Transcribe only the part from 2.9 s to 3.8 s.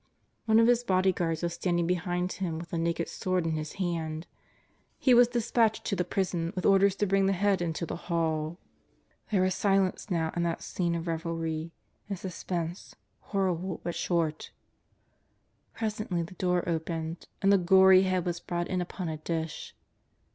sword in his